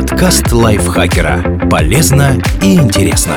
Подкаст 0.00 0.50
лайфхакера. 0.50 1.68
Полезно 1.70 2.40
и 2.62 2.76
интересно. 2.76 3.34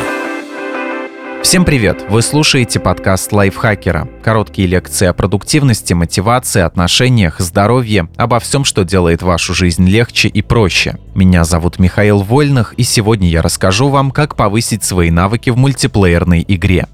Всем 1.41 1.65
привет! 1.65 2.05
Вы 2.07 2.21
слушаете 2.21 2.79
подкаст 2.79 3.33
лайфхакера. 3.33 4.07
Короткие 4.23 4.69
лекции 4.69 5.07
о 5.07 5.13
продуктивности, 5.13 5.91
мотивации, 5.91 6.61
отношениях, 6.61 7.41
здоровье, 7.41 8.07
обо 8.15 8.39
всем, 8.39 8.63
что 8.63 8.85
делает 8.85 9.21
вашу 9.23 9.53
жизнь 9.53 9.85
легче 9.85 10.29
и 10.29 10.41
проще. 10.41 10.95
Меня 11.13 11.43
зовут 11.43 11.79
Михаил 11.79 12.19
Вольных, 12.19 12.73
и 12.77 12.83
сегодня 12.83 13.27
я 13.27 13.41
расскажу 13.41 13.89
вам, 13.89 14.11
как 14.11 14.37
повысить 14.37 14.85
свои 14.85 15.11
навыки 15.11 15.49
в 15.49 15.57
мультиплеерной 15.57 16.45
игре. 16.47 16.87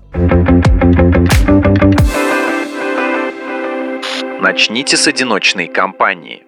Начните 4.42 4.98
с 4.98 5.06
одиночной 5.06 5.68
кампании. 5.68 6.42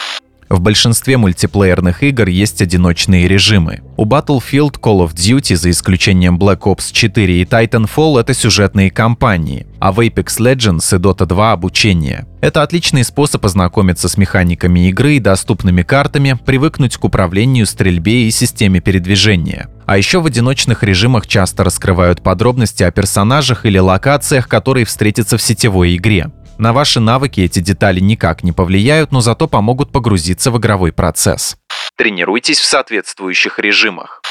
В 0.51 0.59
большинстве 0.59 1.15
мультиплеерных 1.15 2.03
игр 2.03 2.27
есть 2.27 2.61
одиночные 2.61 3.25
режимы. 3.25 3.79
У 3.95 4.05
Battlefield, 4.05 4.81
Call 4.81 5.07
of 5.07 5.13
Duty, 5.13 5.55
за 5.55 5.69
исключением 5.69 6.37
Black 6.37 6.63
Ops 6.63 6.91
4 6.91 7.41
и 7.41 7.45
Titanfall, 7.45 8.19
это 8.19 8.33
сюжетные 8.33 8.91
кампании, 8.91 9.65
а 9.79 9.93
в 9.93 10.01
Apex 10.01 10.39
Legends 10.39 10.93
и 10.93 10.99
Dota 10.99 11.25
2— 11.25 11.51
обучение. 11.53 12.25
Это 12.41 12.63
отличный 12.63 13.05
способ 13.05 13.45
ознакомиться 13.45 14.09
с 14.09 14.17
механиками 14.17 14.89
игры 14.89 15.13
и 15.13 15.19
доступными 15.19 15.83
картами, 15.83 16.37
привыкнуть 16.45 16.97
к 16.97 17.03
управлению, 17.05 17.65
стрельбе 17.65 18.27
и 18.27 18.31
системе 18.31 18.81
передвижения. 18.81 19.69
А 19.85 19.97
еще 19.97 20.19
в 20.19 20.25
одиночных 20.25 20.83
режимах 20.83 21.27
часто 21.27 21.63
раскрывают 21.63 22.21
подробности 22.21 22.83
о 22.83 22.91
персонажах 22.91 23.65
или 23.65 23.77
локациях, 23.77 24.49
которые 24.49 24.85
встретятся 24.85 25.37
в 25.37 25.41
сетевой 25.41 25.95
игре. 25.95 26.29
На 26.57 26.73
ваши 26.73 26.99
навыки 26.99 27.41
эти 27.41 27.59
детали 27.59 27.99
никак 27.99 28.43
не 28.43 28.51
повлияют, 28.51 29.11
но 29.11 29.21
зато 29.21 29.47
помогут 29.47 29.91
погрузиться 29.91 30.51
в 30.51 30.57
игровой 30.57 30.91
процесс. 30.91 31.57
Тренируйтесь 31.97 32.59
в 32.59 32.65
соответствующих 32.65 33.59
режимах. 33.59 34.21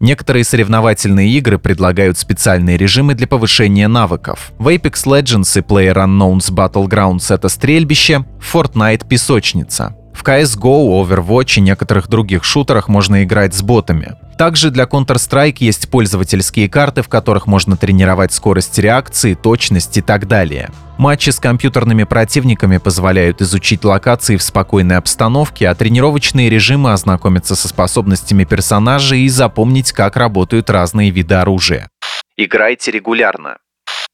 Некоторые 0.00 0.44
соревновательные 0.44 1.28
игры 1.30 1.58
предлагают 1.58 2.18
специальные 2.18 2.76
режимы 2.76 3.14
для 3.14 3.26
повышения 3.26 3.88
навыков. 3.88 4.52
В 4.58 4.68
Apex 4.68 5.04
Legends 5.06 5.58
и 5.58 5.62
PlayerUnknown's 5.62 6.52
Battlegrounds 6.52 7.34
это 7.34 7.48
стрельбище, 7.48 8.24
Fortnite— 8.40 9.06
песочница. 9.08 9.96
В 10.14 10.22
CSGO, 10.24 11.02
Overwatch 11.02 11.58
и 11.58 11.60
некоторых 11.60 12.08
других 12.08 12.44
шутерах 12.44 12.88
можно 12.88 13.22
играть 13.22 13.54
с 13.54 13.62
ботами. 13.62 14.16
Также 14.36 14.70
для 14.70 14.84
Counter-Strike 14.84 15.56
есть 15.60 15.88
пользовательские 15.90 16.68
карты, 16.68 17.02
в 17.02 17.08
которых 17.08 17.46
можно 17.46 17.76
тренировать 17.76 18.32
скорость 18.32 18.78
реакции, 18.78 19.34
точность 19.34 19.96
и 19.96 20.02
так 20.02 20.28
далее. 20.28 20.70
Матчи 20.96 21.30
с 21.30 21.38
компьютерными 21.38 22.04
противниками 22.04 22.78
позволяют 22.78 23.40
изучить 23.40 23.84
локации 23.84 24.36
в 24.36 24.42
спокойной 24.42 24.96
обстановке, 24.96 25.68
а 25.68 25.74
тренировочные 25.74 26.50
режимы 26.50 26.92
ознакомиться 26.92 27.54
со 27.54 27.68
способностями 27.68 28.44
персонажей 28.44 29.20
и 29.20 29.28
запомнить, 29.28 29.92
как 29.92 30.16
работают 30.16 30.70
разные 30.70 31.10
виды 31.10 31.34
оружия. 31.34 31.88
Играйте 32.36 32.90
регулярно. 32.90 33.58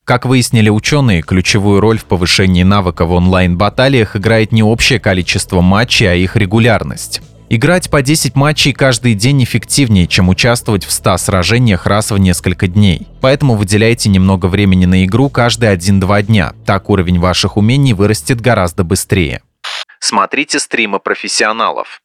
Как 0.05 0.27
выяснили 0.27 0.69
ученые, 0.69 1.23
ключевую 1.23 1.81
роль 1.81 1.97
в 1.97 2.05
повышении 2.05 2.63
навыка 2.63 3.07
в 3.07 3.13
онлайн-баталиях 3.13 4.17
играет 4.17 4.53
не 4.53 4.63
общее 4.63 5.01
количество 5.01 5.63
матчей, 5.63 6.11
а 6.11 6.15
их 6.15 6.37
регулярность. 6.37 7.23
Играть 7.49 7.89
по 7.89 8.03
10 8.03 8.35
матчей 8.37 8.75
каждый 8.75 9.15
день 9.15 9.45
эффективнее, 9.45 10.07
чем 10.07 10.29
участвовать 10.29 10.85
в 10.85 10.93
100 10.93 11.17
сражениях 11.17 11.87
раз 11.87 12.11
в 12.11 12.19
несколько 12.19 12.67
дней. 12.67 13.07
Поэтому 13.23 13.55
выделяйте 13.55 14.11
немного 14.11 14.45
времени 14.47 14.85
на 14.85 15.07
игру 15.07 15.31
каждые 15.31 15.75
1-2 15.75 16.25
дня. 16.25 16.53
Так 16.67 16.91
уровень 16.91 17.19
ваших 17.19 17.57
умений 17.57 17.95
вырастет 17.95 18.43
гораздо 18.43 18.85
быстрее. 18.85 19.41
Смотрите 20.01 20.59
стримы 20.59 20.99
профессионалов. 20.99 22.03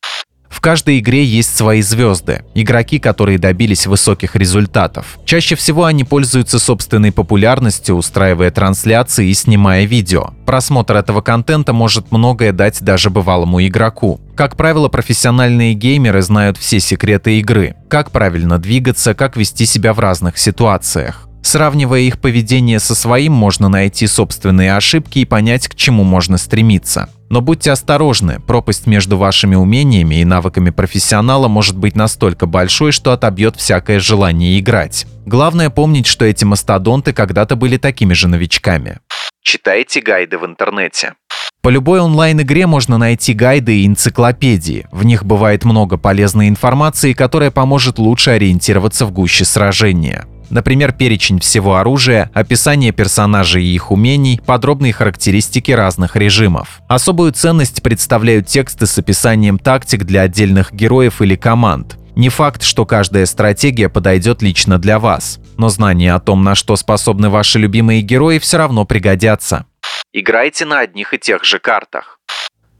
В 0.49 0.61
каждой 0.61 0.99
игре 0.99 1.23
есть 1.23 1.55
свои 1.55 1.81
звезды, 1.81 2.43
игроки, 2.55 2.99
которые 2.99 3.37
добились 3.37 3.87
высоких 3.87 4.35
результатов. 4.35 5.19
Чаще 5.23 5.55
всего 5.55 5.85
они 5.85 6.03
пользуются 6.03 6.59
собственной 6.59 7.11
популярностью, 7.11 7.95
устраивая 7.95 8.51
трансляции 8.51 9.29
и 9.29 9.33
снимая 9.33 9.85
видео. 9.85 10.31
Просмотр 10.45 10.97
этого 10.97 11.21
контента 11.21 11.71
может 11.71 12.11
многое 12.11 12.51
дать 12.51 12.81
даже 12.81 13.09
бывалому 13.09 13.65
игроку. 13.65 14.19
Как 14.35 14.57
правило, 14.57 14.89
профессиональные 14.89 15.75
геймеры 15.75 16.21
знают 16.21 16.57
все 16.57 16.79
секреты 16.79 17.39
игры, 17.39 17.75
как 17.87 18.11
правильно 18.11 18.57
двигаться, 18.57 19.13
как 19.13 19.37
вести 19.37 19.65
себя 19.65 19.93
в 19.93 19.99
разных 19.99 20.37
ситуациях. 20.37 21.29
Сравнивая 21.41 22.01
их 22.01 22.19
поведение 22.19 22.79
со 22.79 22.95
своим, 22.95 23.33
можно 23.33 23.69
найти 23.69 24.07
собственные 24.07 24.75
ошибки 24.75 25.19
и 25.19 25.25
понять, 25.25 25.67
к 25.67 25.75
чему 25.75 26.03
можно 26.03 26.37
стремиться. 26.37 27.09
Но 27.29 27.41
будьте 27.41 27.71
осторожны, 27.71 28.39
пропасть 28.39 28.87
между 28.87 29.17
вашими 29.17 29.55
умениями 29.55 30.15
и 30.15 30.25
навыками 30.25 30.71
профессионала 30.71 31.47
может 31.47 31.77
быть 31.77 31.95
настолько 31.95 32.47
большой, 32.47 32.91
что 32.91 33.11
отобьет 33.11 33.55
всякое 33.55 33.99
желание 33.99 34.59
играть. 34.59 35.05
Главное 35.25 35.69
помнить, 35.69 36.07
что 36.07 36.25
эти 36.25 36.43
мастодонты 36.43 37.13
когда-то 37.13 37.55
были 37.55 37.77
такими 37.77 38.13
же 38.13 38.27
новичками. 38.27 38.99
Читайте 39.43 40.01
гайды 40.01 40.37
в 40.37 40.45
интернете. 40.45 41.13
По 41.61 41.69
любой 41.69 41.99
онлайн-игре 41.99 42.67
можно 42.67 42.97
найти 42.97 43.33
гайды 43.33 43.81
и 43.81 43.85
энциклопедии. 43.85 44.87
В 44.91 45.03
них 45.03 45.25
бывает 45.25 45.65
много 45.65 45.97
полезной 45.97 46.47
информации, 46.47 47.13
которая 47.13 47.51
поможет 47.51 47.99
лучше 47.99 48.31
ориентироваться 48.31 49.05
в 49.05 49.11
гуще 49.11 49.43
сражения. 49.43 50.25
Например, 50.49 50.91
перечень 50.91 51.39
всего 51.39 51.77
оружия, 51.77 52.31
описание 52.33 52.91
персонажей 52.91 53.63
и 53.63 53.73
их 53.73 53.91
умений, 53.91 54.41
подробные 54.45 54.93
характеристики 54.93 55.71
разных 55.71 56.15
режимов. 56.15 56.81
Особую 56.87 57.31
ценность 57.33 57.83
представляют 57.83 58.47
тексты 58.47 58.87
с 58.87 58.97
описанием 58.97 59.59
тактик 59.59 60.03
для 60.03 60.21
отдельных 60.21 60.73
героев 60.73 61.21
или 61.21 61.35
команд. 61.35 61.97
Не 62.15 62.29
факт, 62.29 62.63
что 62.63 62.85
каждая 62.85 63.25
стратегия 63.25 63.87
подойдет 63.87 64.41
лично 64.41 64.77
для 64.77 64.99
вас, 64.99 65.39
но 65.57 65.69
знания 65.69 66.13
о 66.13 66.19
том, 66.19 66.43
на 66.43 66.55
что 66.55 66.75
способны 66.75 67.29
ваши 67.29 67.59
любимые 67.59 68.01
герои, 68.01 68.39
все 68.39 68.57
равно 68.57 68.85
пригодятся. 68.85 69.65
Играйте 70.11 70.65
на 70.65 70.79
одних 70.79 71.13
и 71.13 71.19
тех 71.19 71.45
же 71.45 71.59
картах. 71.59 72.19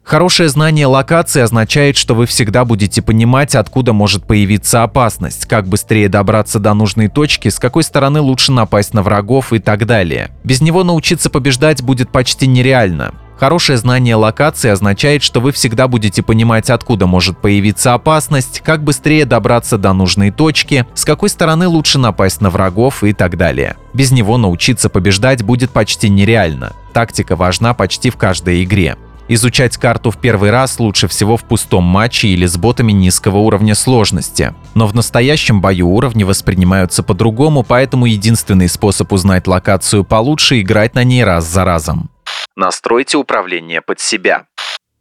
Хорошее 0.10 0.50
знание 0.50 0.88
локации 0.88 1.40
означает, 1.40 1.96
что 1.96 2.16
вы 2.16 2.26
всегда 2.26 2.66
будете 2.66 3.00
понимать, 3.00 3.54
откуда 3.54 3.94
может 3.94 4.26
появиться 4.26 4.82
опасность, 4.82 5.46
как 5.46 5.68
быстрее 5.68 6.10
добраться 6.10 6.58
до 6.58 6.74
нужной 6.74 7.10
точки, 7.10 7.50
с 7.50 7.60
какой 7.60 7.84
стороны 7.84 8.20
лучше 8.20 8.52
напасть 8.52 8.96
на 8.96 9.04
врагов 9.04 9.54
и 9.54 9.60
так 9.60 9.86
далее. 9.86 10.32
Без 10.44 10.62
него 10.62 10.84
научиться 10.84 11.30
побеждать 11.30 11.84
будет 11.84 12.12
почти 12.12 12.48
нереально. 12.48 13.14
Хорошее 13.38 13.78
знание 13.78 14.16
локации 14.16 14.72
означает, 14.72 15.22
что 15.22 15.42
вы 15.42 15.52
всегда 15.52 15.88
будете 15.88 16.24
понимать, 16.24 16.72
откуда 16.72 17.06
может 17.06 17.38
появиться 17.38 17.94
опасность, 17.94 18.62
как 18.66 18.84
быстрее 18.84 19.26
добраться 19.26 19.78
до 19.78 19.94
нужной 19.94 20.32
точки, 20.32 20.88
с 20.96 21.06
какой 21.06 21.30
стороны 21.30 21.68
лучше 21.68 22.00
напасть 22.00 22.42
на 22.42 22.50
врагов 22.50 23.04
и 23.04 23.14
так 23.14 23.38
далее. 23.38 23.76
Без 23.94 24.10
него 24.10 24.38
научиться 24.38 24.90
побеждать 24.90 25.44
будет 25.44 25.70
почти 25.70 26.10
нереально. 26.10 26.74
Тактика 26.94 27.36
важна 27.36 27.76
почти 27.76 28.10
в 28.10 28.18
каждой 28.18 28.64
игре. 28.64 28.98
Изучать 29.32 29.78
карту 29.78 30.10
в 30.10 30.18
первый 30.18 30.50
раз 30.50 30.80
лучше 30.80 31.08
всего 31.08 31.38
в 31.38 31.44
пустом 31.44 31.84
матче 31.84 32.30
или 32.30 32.48
с 32.48 32.58
ботами 32.58 32.92
низкого 32.92 33.38
уровня 33.38 33.76
сложности. 33.76 34.56
Но 34.74 34.88
в 34.88 34.96
настоящем 34.96 35.62
бою 35.62 35.88
уровни 35.88 36.24
воспринимаются 36.24 37.04
по-другому, 37.04 37.62
поэтому 37.62 38.08
единственный 38.08 38.68
способ 38.68 39.14
узнать 39.14 39.46
локацию 39.46 40.04
получше– 40.04 40.60
играть 40.62 40.96
на 40.96 41.04
ней 41.04 41.24
раз 41.24 41.46
за 41.46 41.64
разом. 41.64 42.10
Настройте 42.56 43.18
управление 43.18 43.82
под 43.82 44.00
себя. 44.00 44.48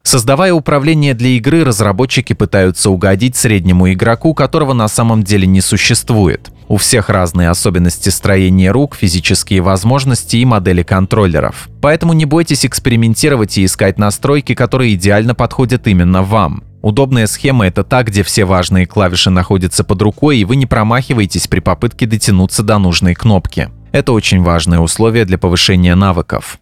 Создавая 0.08 0.54
управление 0.54 1.12
для 1.12 1.28
игры, 1.36 1.64
разработчики 1.64 2.32
пытаются 2.32 2.88
угодить 2.88 3.36
среднему 3.36 3.92
игроку, 3.92 4.32
которого 4.32 4.72
на 4.72 4.88
самом 4.88 5.22
деле 5.22 5.46
не 5.46 5.60
существует. 5.60 6.50
У 6.66 6.78
всех 6.78 7.10
разные 7.10 7.50
особенности 7.50 8.08
строения 8.08 8.72
рук, 8.72 8.96
физические 8.96 9.60
возможности 9.60 10.38
и 10.38 10.46
модели 10.46 10.82
контроллеров. 10.82 11.68
Поэтому 11.82 12.14
не 12.14 12.24
бойтесь 12.24 12.64
экспериментировать 12.64 13.58
и 13.58 13.66
искать 13.66 13.98
настройки, 13.98 14.54
которые 14.54 14.94
идеально 14.94 15.34
подходят 15.34 15.86
именно 15.86 16.22
вам. 16.22 16.64
Удобная 16.80 17.26
схема— 17.26 17.66
это 17.66 17.84
та, 17.84 18.02
где 18.02 18.22
все 18.22 18.46
важные 18.46 18.86
клавиши 18.86 19.28
находятся 19.28 19.84
под 19.84 20.00
рукой, 20.00 20.38
и 20.38 20.46
вы 20.46 20.56
не 20.56 20.64
промахиваетесь 20.64 21.48
при 21.48 21.60
попытке 21.60 22.06
дотянуться 22.06 22.62
до 22.62 22.78
нужной 22.78 23.14
кнопки. 23.14 23.68
Это 23.92 24.12
очень 24.12 24.42
важное 24.42 24.78
условие 24.78 25.26
для 25.26 25.36
повышения 25.36 25.94
навыков. 25.94 26.58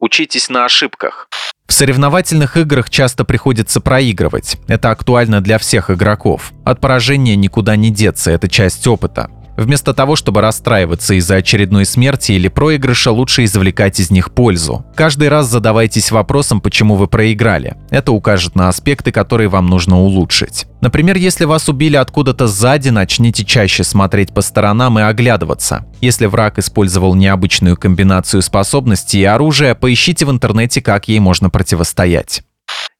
Учитесь 0.00 0.48
на 0.48 0.64
ошибках. 0.64 1.28
В 1.66 1.72
соревновательных 1.72 2.56
играх 2.56 2.90
часто 2.90 3.24
приходится 3.24 3.80
проигрывать. 3.80 4.56
Это 4.66 4.90
актуально 4.90 5.40
для 5.40 5.58
всех 5.58 5.90
игроков. 5.90 6.52
От 6.64 6.80
поражения 6.80 7.36
никуда 7.36 7.76
не 7.76 7.90
деться, 7.90 8.30
это 8.30 8.48
часть 8.48 8.86
опыта. 8.86 9.30
Вместо 9.60 9.92
того, 9.92 10.16
чтобы 10.16 10.40
расстраиваться 10.40 11.12
из-за 11.12 11.36
очередной 11.36 11.84
смерти 11.84 12.32
или 12.32 12.48
проигрыша, 12.48 13.10
лучше 13.10 13.44
извлекать 13.44 14.00
из 14.00 14.10
них 14.10 14.32
пользу. 14.32 14.86
Каждый 14.96 15.28
раз 15.28 15.48
задавайтесь 15.48 16.10
вопросом, 16.10 16.62
почему 16.62 16.94
вы 16.94 17.08
проиграли. 17.08 17.76
Это 17.90 18.12
укажет 18.12 18.54
на 18.54 18.70
аспекты, 18.70 19.12
которые 19.12 19.50
вам 19.50 19.66
нужно 19.66 20.00
улучшить. 20.00 20.64
Например, 20.80 21.18
если 21.18 21.44
вас 21.44 21.68
убили 21.68 21.96
откуда-то 21.96 22.46
сзади, 22.46 22.88
начните 22.88 23.44
чаще 23.44 23.84
смотреть 23.84 24.32
по 24.32 24.40
сторонам 24.40 24.98
и 24.98 25.02
оглядываться. 25.02 25.84
Если 26.00 26.24
враг 26.24 26.58
использовал 26.58 27.14
необычную 27.14 27.76
комбинацию 27.76 28.40
способностей 28.40 29.20
и 29.20 29.24
оружия, 29.24 29.74
поищите 29.74 30.24
в 30.24 30.30
интернете, 30.30 30.80
как 30.80 31.06
ей 31.08 31.20
можно 31.20 31.50
противостоять. 31.50 32.44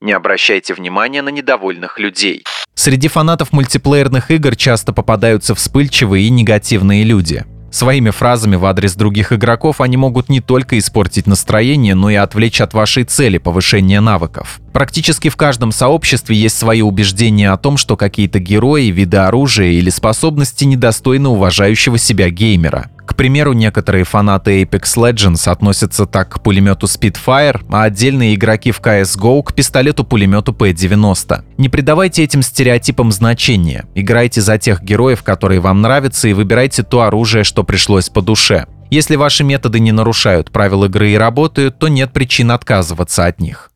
Не 0.00 0.12
обращайте 0.12 0.74
внимания 0.74 1.22
на 1.22 1.28
недовольных 1.28 1.98
людей. 1.98 2.44
Среди 2.74 3.08
фанатов 3.08 3.52
мультиплеерных 3.52 4.30
игр 4.30 4.56
часто 4.56 4.92
попадаются 4.92 5.54
вспыльчивые 5.54 6.26
и 6.26 6.30
негативные 6.30 7.04
люди. 7.04 7.44
Своими 7.70 8.10
фразами 8.10 8.56
в 8.56 8.64
адрес 8.64 8.94
других 8.94 9.32
игроков 9.32 9.80
они 9.80 9.96
могут 9.96 10.28
не 10.28 10.40
только 10.40 10.78
испортить 10.78 11.26
настроение, 11.26 11.94
но 11.94 12.10
и 12.10 12.16
отвлечь 12.16 12.60
от 12.60 12.74
вашей 12.74 13.04
цели 13.04 13.38
повышения 13.38 14.00
навыков. 14.00 14.60
Практически 14.72 15.28
в 15.28 15.36
каждом 15.36 15.72
сообществе 15.72 16.36
есть 16.36 16.56
свои 16.56 16.82
убеждения 16.82 17.50
о 17.50 17.56
том, 17.56 17.76
что 17.76 17.96
какие-то 17.96 18.38
герои, 18.38 18.86
виды 18.86 19.16
оружия 19.16 19.70
или 19.70 19.90
способности 19.90 20.64
недостойны 20.64 21.28
уважающего 21.28 21.98
себя 21.98 22.30
геймера. 22.30 22.90
К 23.10 23.16
примеру, 23.16 23.52
некоторые 23.52 24.04
фанаты 24.04 24.62
Apex 24.62 24.96
Legends 24.96 25.50
относятся 25.50 26.06
так 26.06 26.28
к 26.28 26.40
пулемету 26.40 26.86
Spitfire, 26.86 27.60
а 27.68 27.82
отдельные 27.82 28.36
игроки 28.36 28.70
в 28.70 28.80
CSGO 28.80 29.42
к 29.42 29.52
пистолету-пулемету 29.52 30.52
P90. 30.52 31.42
Не 31.58 31.68
придавайте 31.68 32.22
этим 32.22 32.42
стереотипам 32.42 33.10
значения. 33.10 33.84
Играйте 33.96 34.40
за 34.40 34.58
тех 34.58 34.82
героев, 34.84 35.24
которые 35.24 35.58
вам 35.58 35.82
нравятся, 35.82 36.28
и 36.28 36.32
выбирайте 36.32 36.84
то 36.84 37.02
оружие, 37.02 37.42
что 37.42 37.64
пришлось 37.64 38.08
по 38.08 38.22
душе. 38.22 38.66
Если 38.90 39.16
ваши 39.16 39.42
методы 39.42 39.80
не 39.80 39.90
нарушают 39.90 40.52
правил 40.52 40.84
игры 40.84 41.10
и 41.10 41.16
работают, 41.16 41.80
то 41.80 41.88
нет 41.88 42.12
причин 42.12 42.52
отказываться 42.52 43.26
от 43.26 43.40
них. 43.40 43.69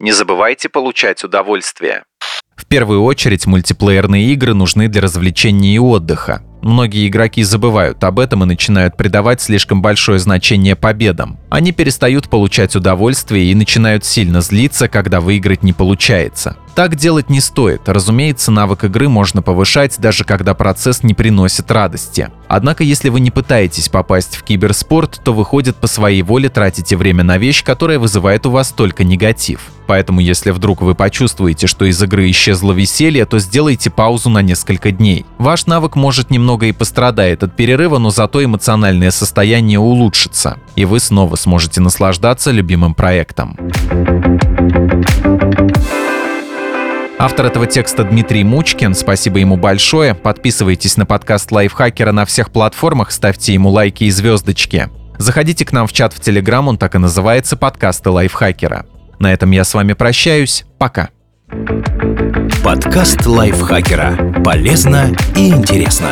Не 0.00 0.12
забывайте 0.12 0.70
получать 0.70 1.22
удовольствие. 1.24 2.04
В 2.56 2.66
первую 2.66 3.02
очередь 3.02 3.46
мультиплеерные 3.46 4.32
игры 4.32 4.54
нужны 4.54 4.88
для 4.88 5.02
развлечения 5.02 5.74
и 5.74 5.78
отдыха. 5.78 6.42
Многие 6.62 7.08
игроки 7.08 7.42
забывают 7.42 8.02
об 8.04 8.18
этом 8.18 8.42
и 8.44 8.46
начинают 8.46 8.96
придавать 8.96 9.40
слишком 9.40 9.80
большое 9.80 10.18
значение 10.18 10.76
победам. 10.76 11.38
Они 11.48 11.72
перестают 11.72 12.28
получать 12.28 12.76
удовольствие 12.76 13.50
и 13.50 13.54
начинают 13.54 14.04
сильно 14.04 14.40
злиться, 14.40 14.88
когда 14.88 15.20
выиграть 15.20 15.62
не 15.62 15.72
получается. 15.72 16.56
Так 16.74 16.96
делать 16.96 17.28
не 17.28 17.40
стоит. 17.40 17.88
Разумеется, 17.88 18.50
навык 18.50 18.84
игры 18.84 19.08
можно 19.08 19.42
повышать, 19.42 19.98
даже 19.98 20.24
когда 20.24 20.54
процесс 20.54 21.02
не 21.02 21.14
приносит 21.14 21.70
радости. 21.70 22.28
Однако, 22.48 22.84
если 22.84 23.08
вы 23.08 23.20
не 23.20 23.30
пытаетесь 23.30 23.88
попасть 23.88 24.36
в 24.36 24.44
киберспорт, 24.44 25.20
то 25.24 25.32
выходит 25.32 25.76
по 25.76 25.86
своей 25.86 26.22
воле 26.22 26.48
тратите 26.48 26.96
время 26.96 27.24
на 27.24 27.38
вещь, 27.38 27.64
которая 27.64 27.98
вызывает 27.98 28.46
у 28.46 28.50
вас 28.50 28.70
только 28.70 29.04
негатив. 29.04 29.60
Поэтому, 29.86 30.20
если 30.20 30.52
вдруг 30.52 30.82
вы 30.82 30.94
почувствуете, 30.94 31.66
что 31.66 31.84
из 31.84 32.00
игры 32.00 32.30
исчезло 32.30 32.72
веселье, 32.72 33.26
то 33.26 33.40
сделайте 33.40 33.90
паузу 33.90 34.30
на 34.30 34.40
несколько 34.40 34.92
дней. 34.92 35.26
Ваш 35.38 35.66
навык 35.66 35.96
может 35.96 36.30
немного 36.50 36.66
и 36.66 36.72
пострадает 36.72 37.44
от 37.44 37.54
перерыва, 37.54 37.98
но 37.98 38.10
зато 38.10 38.44
эмоциональное 38.44 39.12
состояние 39.12 39.78
улучшится, 39.78 40.58
и 40.74 40.84
вы 40.84 40.98
снова 40.98 41.36
сможете 41.36 41.80
наслаждаться 41.80 42.50
любимым 42.50 42.94
проектом. 42.94 43.56
Автор 47.20 47.46
этого 47.46 47.66
текста 47.66 48.02
Дмитрий 48.02 48.42
Мучкин. 48.42 48.94
Спасибо 48.94 49.38
ему 49.38 49.56
большое. 49.56 50.14
Подписывайтесь 50.14 50.96
на 50.96 51.06
подкаст 51.06 51.52
Лайфхакера 51.52 52.10
на 52.10 52.24
всех 52.24 52.50
платформах, 52.50 53.12
ставьте 53.12 53.54
ему 53.54 53.68
лайки 53.68 54.04
и 54.04 54.10
звездочки. 54.10 54.88
Заходите 55.18 55.64
к 55.64 55.70
нам 55.70 55.86
в 55.86 55.92
чат 55.92 56.12
в 56.12 56.18
Телеграм, 56.18 56.66
он 56.66 56.78
так 56.78 56.96
и 56.96 56.98
называется 56.98 57.56
«Подкасты 57.56 58.10
Лайфхакера». 58.10 58.86
На 59.20 59.32
этом 59.32 59.52
я 59.52 59.62
с 59.62 59.72
вами 59.74 59.92
прощаюсь. 59.92 60.64
Пока. 60.78 61.10
Подкаст 62.64 63.24
Лайфхакера. 63.26 64.42
Полезно 64.42 65.14
и 65.36 65.50
интересно. 65.50 66.08